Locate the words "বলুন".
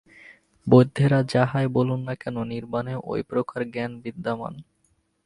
1.67-1.99